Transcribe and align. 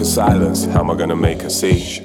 awkward 0.00 0.14
silence. 0.14 0.64
How 0.64 0.80
am 0.80 0.90
I 0.90 0.94
gonna 0.94 1.16
make 1.16 1.42
her 1.42 1.50
see? 1.50 2.00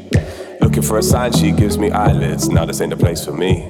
Looking 0.60 0.82
for 0.82 0.98
a 0.98 1.04
sign, 1.04 1.32
she 1.32 1.52
gives 1.52 1.78
me 1.78 1.92
eyelids. 1.92 2.50
Now 2.50 2.66
this 2.66 2.82
ain't 2.82 2.90
the 2.90 2.98
place 2.98 3.24
for 3.24 3.32
me. 3.32 3.70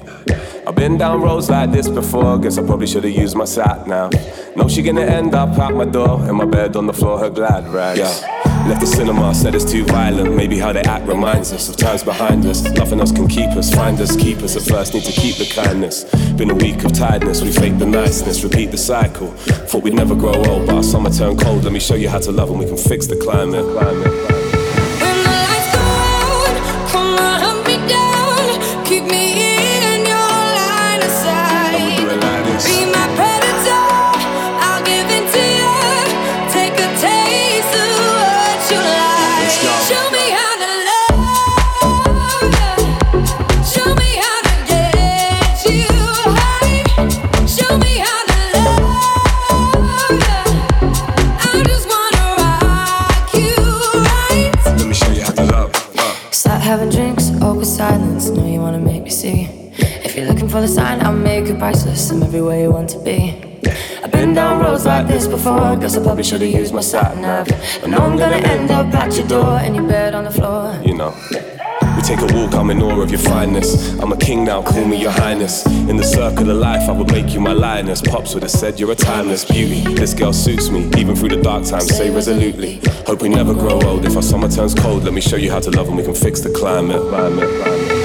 I've 0.66 0.74
been 0.74 0.98
down 0.98 1.20
roads 1.22 1.48
like 1.48 1.70
this 1.70 1.88
before. 1.88 2.38
Guess 2.38 2.58
I 2.58 2.62
probably 2.62 2.88
should've 2.88 3.12
used 3.12 3.36
my 3.36 3.44
sat 3.44 3.86
nav. 3.86 4.12
Know 4.56 4.68
she 4.68 4.82
gonna 4.82 5.02
end 5.02 5.34
up 5.34 5.56
out 5.58 5.74
my 5.74 5.84
door 5.84 6.28
in 6.28 6.34
my 6.34 6.44
bed 6.44 6.74
on 6.74 6.86
the 6.86 6.92
floor, 6.92 7.20
her 7.20 7.30
glad 7.30 7.68
rags. 7.68 8.00
Yeah. 8.00 8.46
Left 8.66 8.80
the 8.80 8.86
cinema, 8.86 9.32
said 9.32 9.54
it's 9.54 9.70
too 9.70 9.84
violent. 9.84 10.34
Maybe 10.34 10.58
how 10.58 10.72
they 10.72 10.82
act 10.82 11.06
reminds 11.06 11.52
us 11.52 11.68
of 11.68 11.76
times 11.76 12.02
behind 12.02 12.44
us. 12.46 12.64
Nothing 12.64 12.98
else 12.98 13.12
can 13.12 13.28
keep 13.28 13.50
us, 13.50 13.72
find 13.72 14.00
us, 14.00 14.16
keep 14.16 14.38
us. 14.38 14.56
At 14.56 14.62
first, 14.62 14.92
need 14.92 15.04
to 15.04 15.12
keep 15.12 15.36
the 15.36 15.46
kindness. 15.46 16.02
Been 16.32 16.50
a 16.50 16.54
week 16.54 16.82
of 16.82 16.92
tiredness, 16.92 17.42
we 17.42 17.52
fake 17.52 17.78
the 17.78 17.86
niceness, 17.86 18.42
repeat 18.42 18.72
the 18.72 18.78
cycle. 18.78 19.28
Thought 19.68 19.84
we'd 19.84 19.94
never 19.94 20.16
grow 20.16 20.34
old, 20.34 20.66
but 20.66 20.74
our 20.74 20.82
summer 20.82 21.10
turned 21.10 21.38
cold. 21.40 21.62
Let 21.62 21.72
me 21.72 21.78
show 21.78 21.94
you 21.94 22.08
how 22.08 22.18
to 22.18 22.32
love 22.32 22.50
and 22.50 22.58
we 22.58 22.66
can 22.66 22.76
fix 22.76 23.06
the 23.06 23.16
climate. 23.16 23.64
climate, 23.78 24.15
I'm 62.10 62.22
everywhere 62.22 62.60
you 62.60 62.70
want 62.70 62.90
to 62.90 62.98
be. 62.98 63.34
I've 64.02 64.12
been 64.12 64.34
down 64.34 64.62
roads 64.62 64.84
like 64.84 65.08
this 65.08 65.26
before. 65.26 65.76
Guess 65.76 65.96
I 65.96 66.02
probably 66.02 66.22
should've 66.22 66.48
used 66.48 66.72
my 66.72 66.80
sat 66.80 67.16
nav. 67.16 67.48
But 67.80 67.90
now 67.90 68.06
I'm 68.06 68.16
gonna 68.16 68.36
end 68.36 68.70
up 68.70 68.94
at 68.94 69.16
your 69.16 69.26
door 69.26 69.58
in 69.60 69.74
your 69.74 69.88
bed 69.88 70.14
on 70.14 70.24
the 70.24 70.30
floor. 70.30 70.80
You 70.84 70.94
know. 70.94 71.14
We 71.96 72.02
take 72.02 72.20
a 72.20 72.26
walk, 72.34 72.54
I'm 72.54 72.70
in 72.70 72.82
awe 72.82 73.00
of 73.00 73.10
your 73.10 73.18
fineness. 73.18 73.98
I'm 73.98 74.12
a 74.12 74.16
king 74.16 74.44
now, 74.44 74.62
call 74.62 74.84
me 74.84 75.00
your 75.00 75.10
highness. 75.10 75.66
In 75.66 75.96
the 75.96 76.04
circle 76.04 76.50
of 76.50 76.56
life, 76.58 76.88
I 76.88 76.92
would 76.92 77.10
make 77.10 77.32
you 77.32 77.40
my 77.40 77.52
lioness. 77.52 78.02
Pops 78.02 78.34
would 78.34 78.42
have 78.42 78.52
said 78.52 78.78
you're 78.78 78.92
a 78.92 78.94
timeless 78.94 79.44
beauty. 79.44 79.80
This 79.94 80.14
girl 80.14 80.32
suits 80.32 80.68
me, 80.70 80.90
even 80.98 81.16
through 81.16 81.30
the 81.30 81.42
dark 81.42 81.64
times, 81.64 81.96
say 81.96 82.10
resolutely. 82.10 82.80
Hope 83.06 83.22
we 83.22 83.30
never 83.30 83.54
grow 83.54 83.80
old. 83.82 84.04
If 84.04 84.14
our 84.14 84.22
summer 84.22 84.48
turns 84.48 84.74
cold, 84.74 85.04
let 85.04 85.14
me 85.14 85.20
show 85.20 85.36
you 85.36 85.50
how 85.50 85.60
to 85.60 85.70
love 85.70 85.88
and 85.88 85.96
we 85.96 86.04
can 86.04 86.14
fix 86.14 86.40
the 86.40 86.50
climate. 86.50 87.00
climate, 87.00 87.48
climate. 87.62 87.95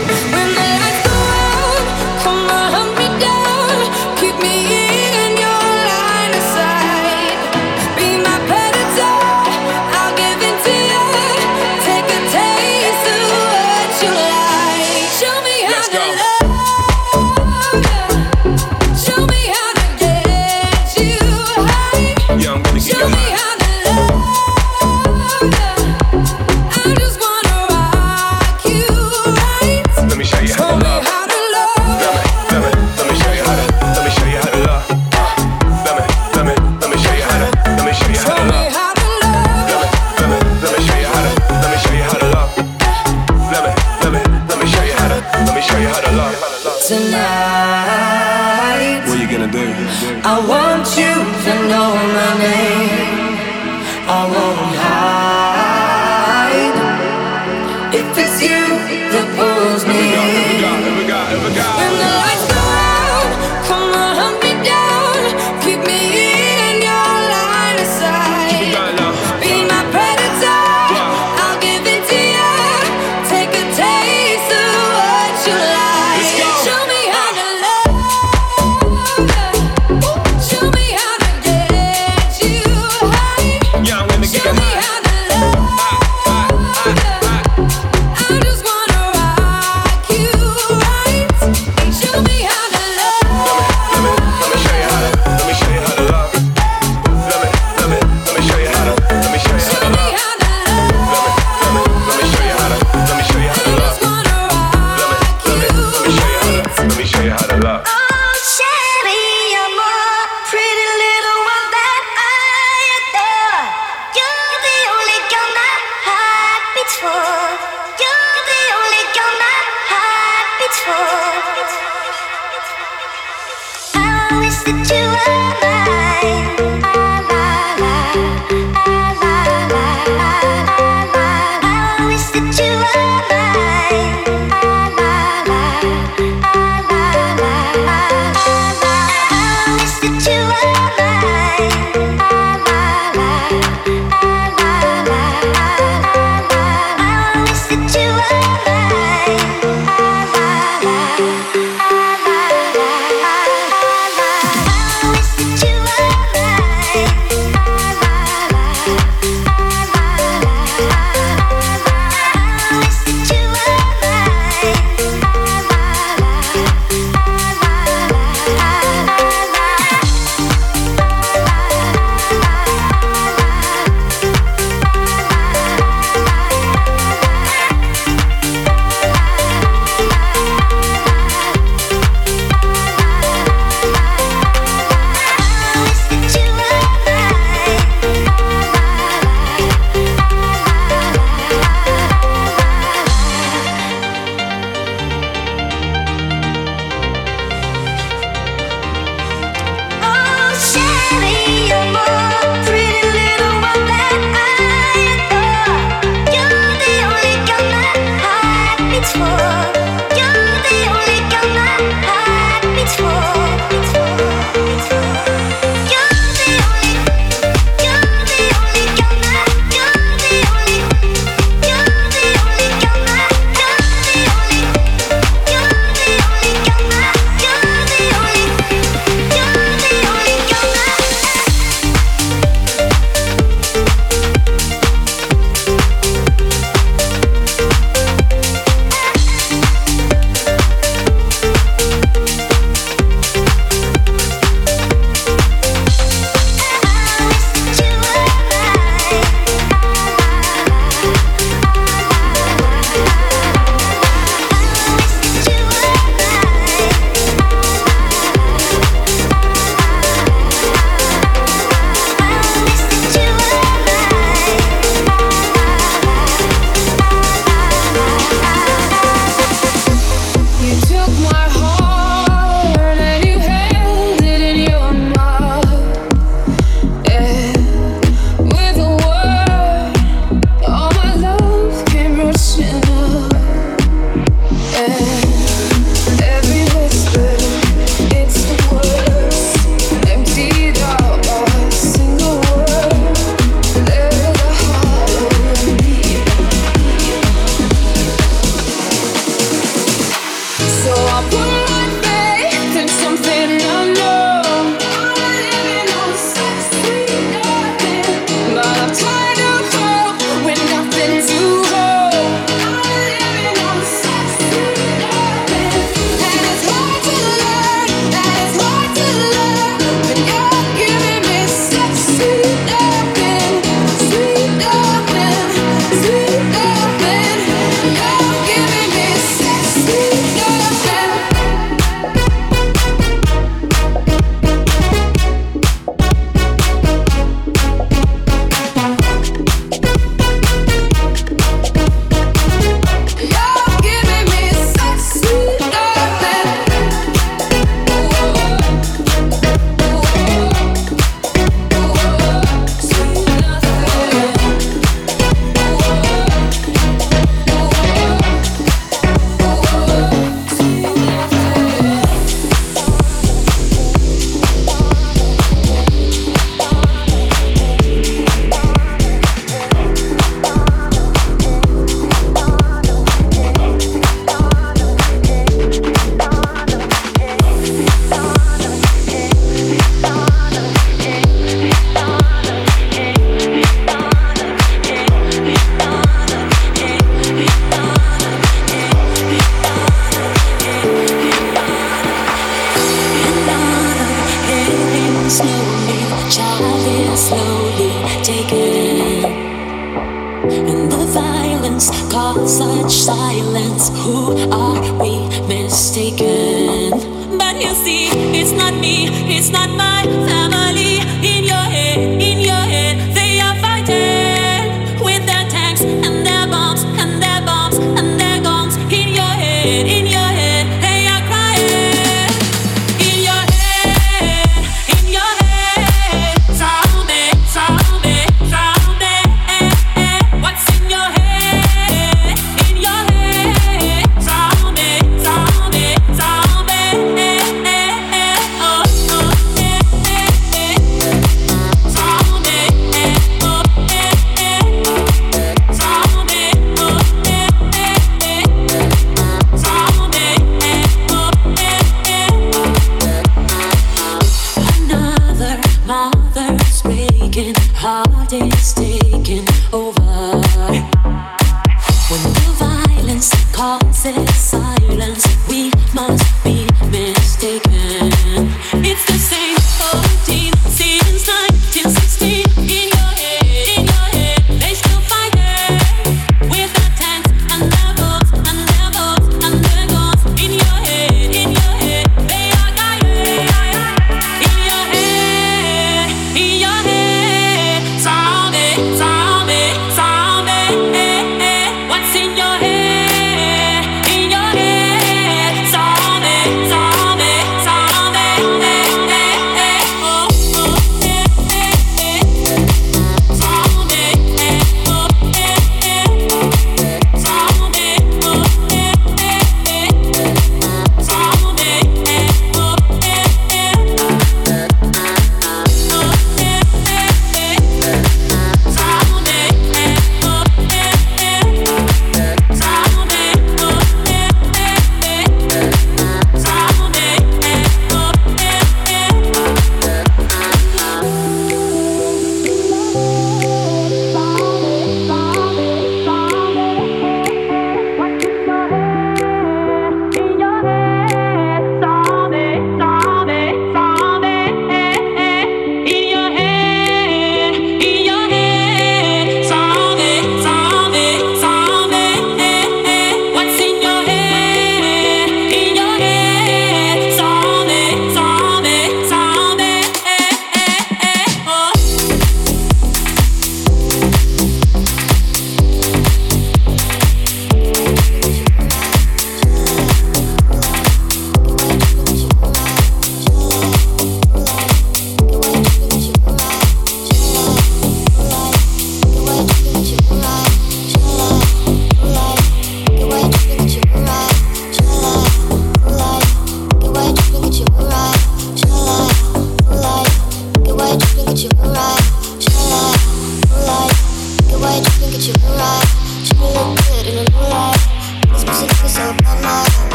be 201.46 201.72
a 201.72 202.11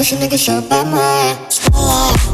These 0.00 0.12
pussy 0.12 0.28
niggas 0.28 0.46
so 0.46 0.62
bad, 0.66 0.86
my 0.86 1.48
spotlight, 1.50 2.29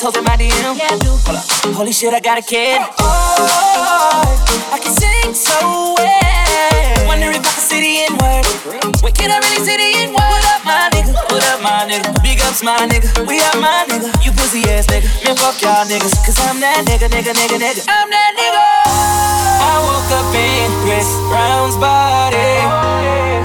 Holy 0.00 1.92
shit, 1.92 2.14
I 2.14 2.20
got 2.20 2.38
a 2.38 2.42
kid. 2.42 2.80
Oh, 2.80 3.04
oh, 3.04 3.44
oh, 3.44 3.84
oh. 3.84 4.72
I 4.72 4.78
can 4.80 4.96
sing 4.96 5.34
so 5.36 5.92
well. 5.92 7.04
Wonder 7.04 7.28
if 7.28 7.44
I 7.44 7.52
can 7.52 7.60
see 7.60 7.84
the 7.84 8.08
N 8.08 8.16
word. 8.16 8.48
Wait, 9.04 9.12
can 9.12 9.28
I 9.28 9.36
really 9.44 9.60
see 9.60 9.76
the 9.76 10.08
N 10.08 10.16
word? 10.16 10.24
What 10.24 10.56
up, 10.56 10.64
my 10.64 10.88
nigga? 10.96 11.12
What 11.12 11.44
up, 11.52 11.60
my 11.60 11.84
nigga? 11.84 12.16
Big 12.24 12.40
ups, 12.40 12.64
my 12.64 12.88
nigga. 12.88 13.28
We 13.28 13.44
are 13.44 13.60
my 13.60 13.84
nigga. 13.92 14.08
You 14.24 14.32
pussy 14.32 14.64
ass 14.72 14.86
nigga. 14.88 15.04
Man, 15.20 15.36
fuck 15.36 15.60
y'all 15.60 15.84
niggas. 15.84 16.16
Cause 16.24 16.40
I'm 16.48 16.60
that 16.64 16.88
nigga, 16.88 17.12
nigga, 17.12 17.36
nigga, 17.36 17.60
nigga. 17.60 17.84
I'm 17.84 18.08
that 18.08 18.32
nigga. 18.40 18.64
I 19.60 19.84
woke 19.84 20.08
up 20.16 20.32
in 20.32 20.72
Chris 20.80 21.12
Brown's 21.28 21.76
body. 21.76 22.79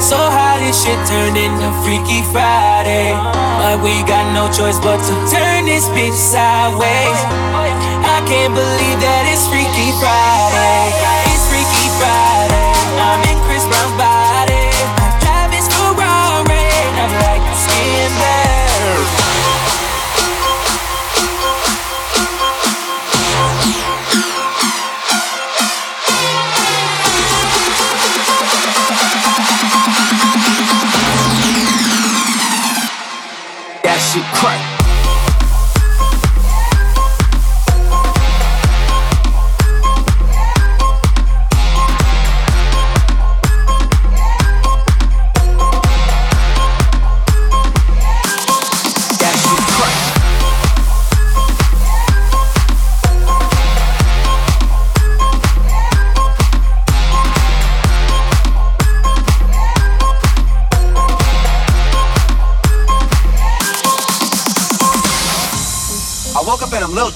So 0.05 0.17
how 0.17 0.59
this 0.59 0.83
shit 0.83 1.01
turned 1.07 1.35
into 1.35 1.65
Freaky 1.81 2.21
Friday. 2.31 3.09
But 3.57 3.81
we 3.81 4.05
got 4.05 4.33
no 4.37 4.45
choice 4.53 4.77
but 4.77 5.01
to 5.01 5.13
turn 5.33 5.65
this 5.65 5.89
bitch 5.97 6.13
sideways 6.13 7.19
I 8.05 8.21
can't 8.29 8.53
believe 8.53 8.99
that 9.01 9.25
it's 9.33 9.47
Freaky 9.49 9.89
Friday. 9.97 11.14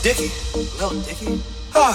Dicky. 0.10 0.34
Lil 0.82 0.90
Dicky? 1.06 1.38
Ah, 1.78 1.94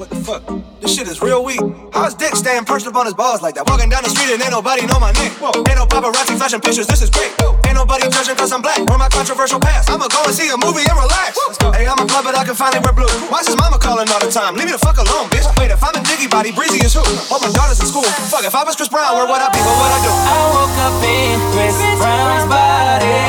what 0.00 0.08
the 0.08 0.16
fuck? 0.16 0.40
This 0.80 0.96
shit 0.96 1.04
is 1.04 1.20
real 1.20 1.44
weak. 1.44 1.60
How's 1.92 2.16
Dick 2.16 2.32
staying 2.32 2.64
perched 2.64 2.88
up 2.88 2.96
on 2.96 3.04
his 3.04 3.12
balls 3.12 3.44
like 3.44 3.52
that? 3.60 3.68
Walking 3.68 3.92
down 3.92 4.00
the 4.00 4.08
street 4.08 4.32
and 4.32 4.40
ain't 4.40 4.48
nobody 4.48 4.88
know 4.88 4.96
my 4.96 5.12
name. 5.12 5.28
Whoa. 5.36 5.52
Ain't 5.68 5.76
no 5.76 5.84
paparazzi 5.84 6.40
flashing 6.40 6.64
pictures, 6.64 6.88
this 6.88 7.04
is 7.04 7.12
great. 7.12 7.28
Whoa. 7.36 7.60
Ain't 7.68 7.76
nobody 7.76 8.08
judging 8.08 8.32
cause 8.32 8.48
I'm 8.48 8.64
black 8.64 8.80
or 8.88 8.96
my 8.96 9.12
controversial 9.12 9.60
past. 9.60 9.92
I'ma 9.92 10.08
go 10.08 10.24
and 10.24 10.32
see 10.32 10.48
a 10.48 10.56
movie 10.56 10.88
and 10.88 10.96
relax. 10.96 11.36
Hey, 11.76 11.84
I'm 11.84 12.00
a 12.00 12.08
club, 12.08 12.24
but 12.24 12.32
I 12.32 12.48
can 12.48 12.56
finally 12.56 12.80
wear 12.80 12.96
blue. 12.96 13.12
Why's 13.28 13.44
his 13.44 13.60
mama 13.60 13.76
calling 13.76 14.08
all 14.08 14.24
the 14.24 14.32
time? 14.32 14.56
Leave 14.56 14.72
me 14.72 14.72
the 14.72 14.80
fuck 14.80 14.96
alone, 14.96 15.28
bitch. 15.28 15.44
Wait, 15.60 15.68
if 15.68 15.84
I'm 15.84 15.92
in 16.00 16.04
Dicky 16.08 16.32
body, 16.32 16.56
Breezy 16.56 16.80
is 16.80 16.96
who? 16.96 17.04
Oh, 17.28 17.36
my 17.44 17.52
daughter's 17.52 17.76
in 17.76 17.92
school. 17.92 18.08
Fuck, 18.32 18.48
if 18.48 18.56
I 18.56 18.64
was 18.64 18.72
Chris 18.72 18.88
Brown, 18.88 19.20
where 19.20 19.28
would 19.28 19.36
I 19.36 19.52
be? 19.52 19.60
What 19.60 19.76
would 19.84 19.92
I 19.92 20.00
do? 20.00 20.12
I 20.16 20.36
woke 20.56 20.78
up 20.80 20.96
in 21.04 21.36
Chris 21.52 21.76
Brown's 22.00 22.48
body. 22.48 23.20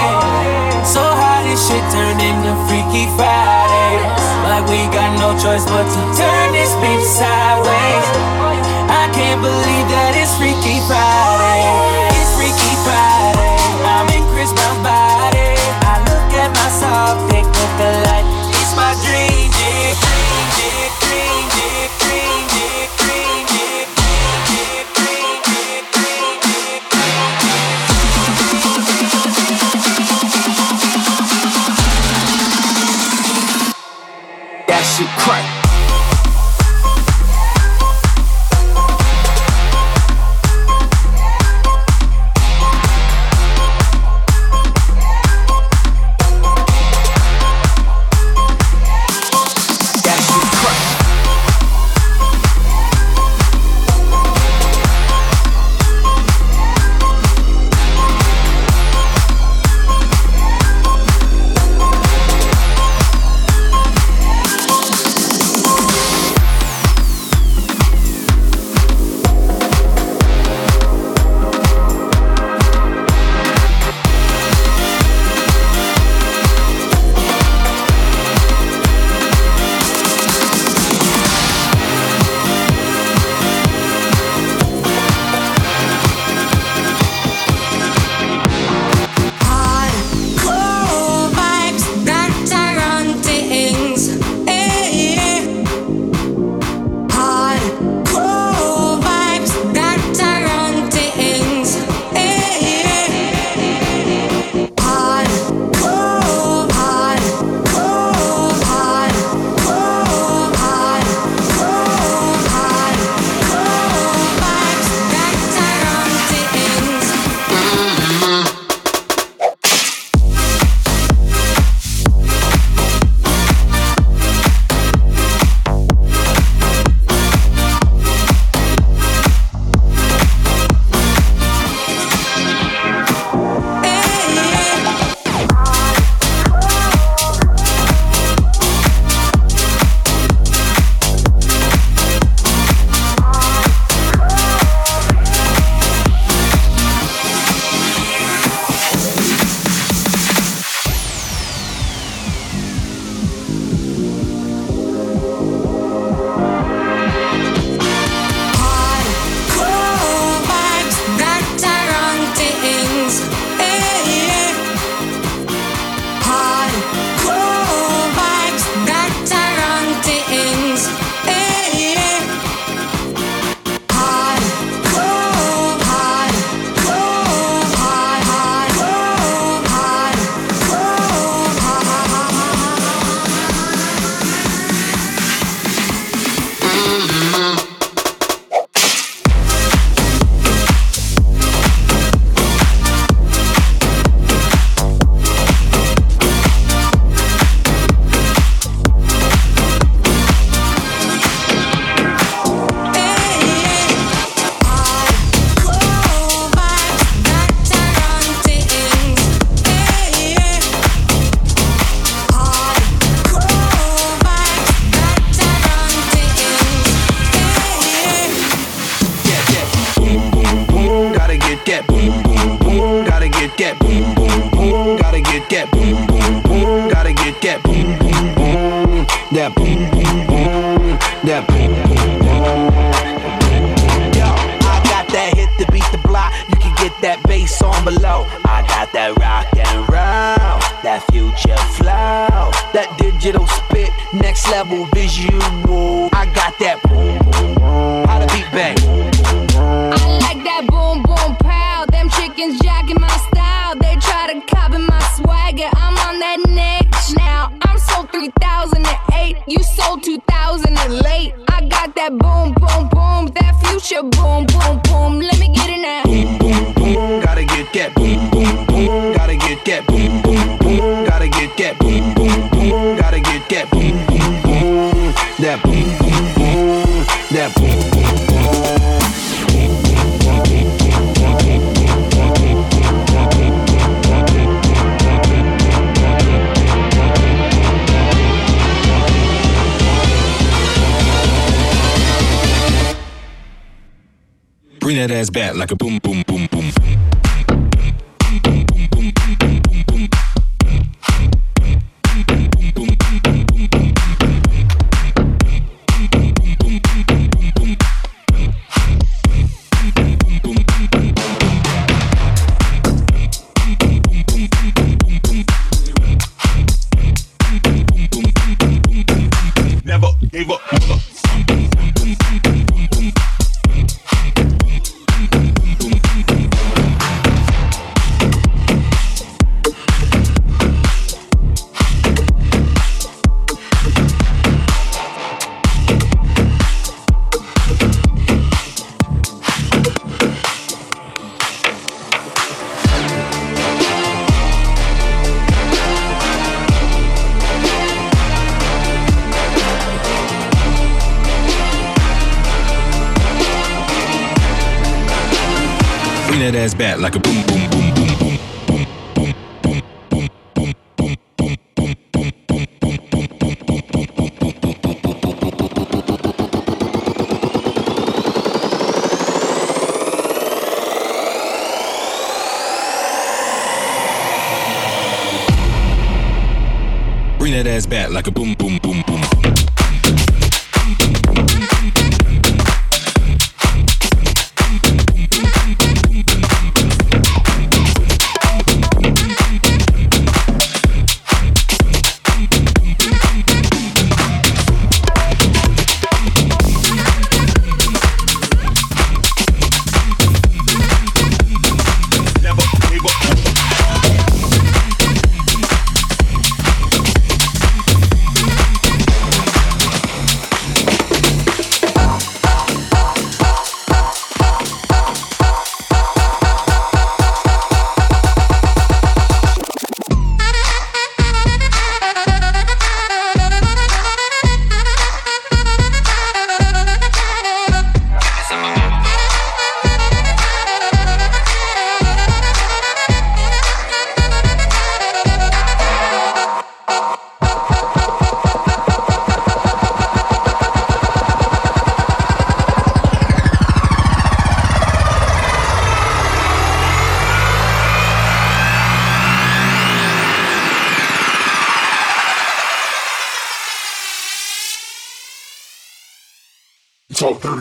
So 0.87 1.03
how 1.03 1.43
this 1.43 1.59
shit 1.67 1.83
turned 1.91 2.23
into 2.23 2.55
Freaky 2.71 3.11
Friday? 3.19 4.20
Like 4.51 4.67
we 4.67 4.83
got 4.91 5.15
no 5.17 5.31
choice 5.39 5.63
but 5.63 5.87
to 5.87 6.01
turn 6.19 6.51
this 6.51 6.73
bitch 6.83 7.05
sideways. 7.07 8.07
I 8.91 9.07
can't 9.15 9.39
believe 9.39 9.87
that 9.95 10.11
it's 10.19 10.35
Freaky 10.35 10.83
Friday. 10.87 11.10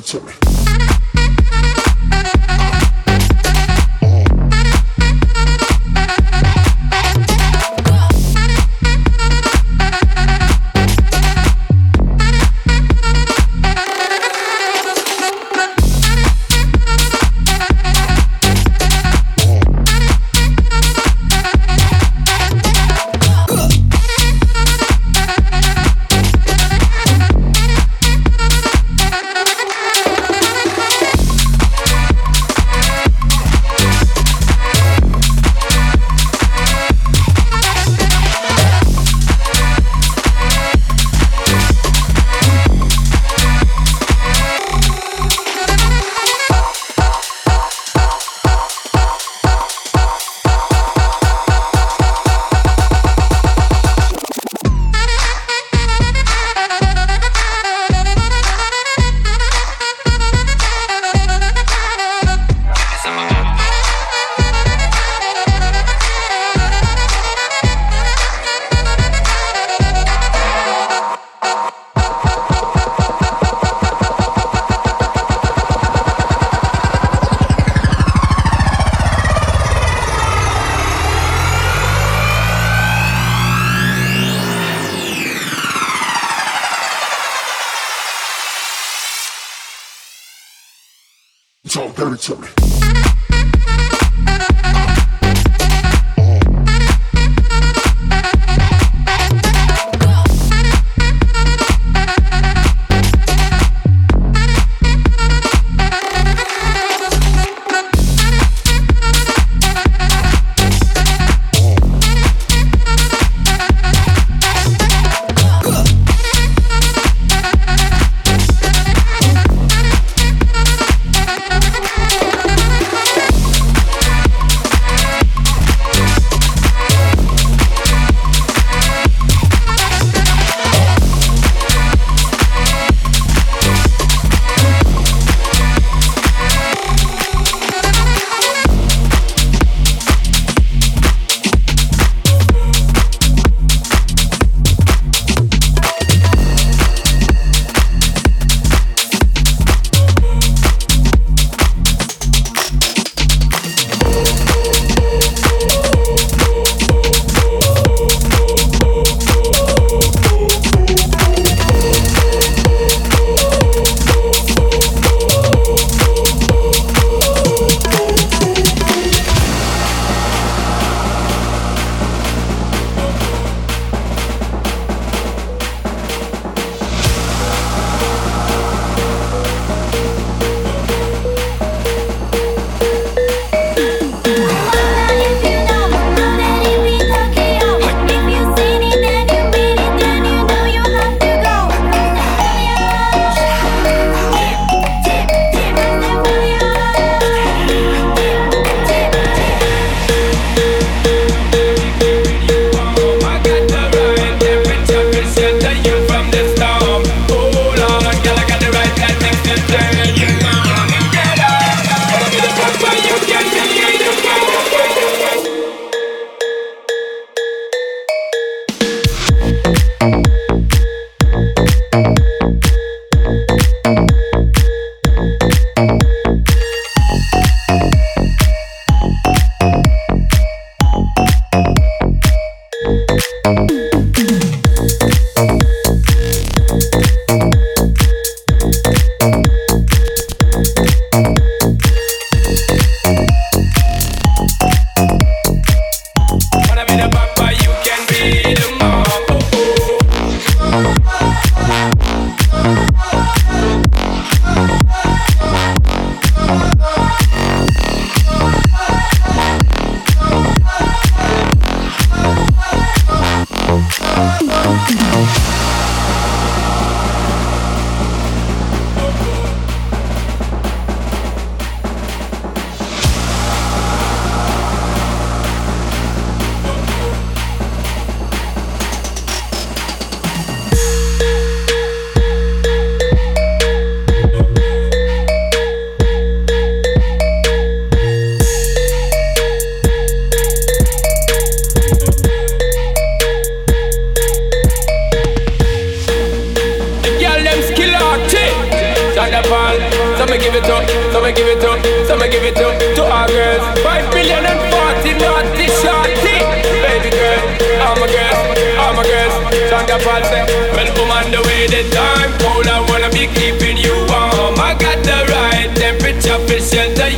Dirty 0.01 0.19
to 0.19 0.25
me. 0.25 0.50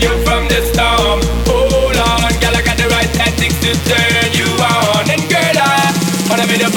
you 0.00 0.14
from 0.24 0.48
the 0.48 0.60
storm. 0.72 1.20
Hold 1.48 1.96
on, 1.96 2.32
girl, 2.40 2.56
I 2.56 2.62
got 2.64 2.76
the 2.76 2.88
right 2.88 3.10
tactics 3.12 3.58
to 3.60 3.72
turn 3.88 4.32
you 4.32 4.48
on. 4.62 5.10
And 5.10 5.22
girl, 5.28 5.56
I 5.58 5.92
wanna 6.28 6.46
be 6.46 6.56
the 6.56 6.70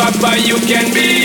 you 0.45 0.57
can 0.67 0.93
be. 0.93 1.24